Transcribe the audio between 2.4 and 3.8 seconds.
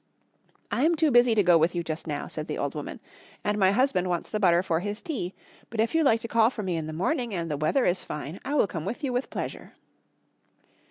the old woman, "and my